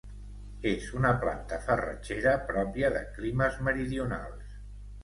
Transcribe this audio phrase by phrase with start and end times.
[0.69, 4.61] És una planta farratgera pròpia de climes meridionals.